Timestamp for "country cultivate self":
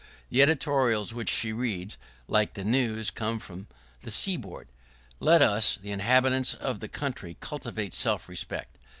6.89-8.27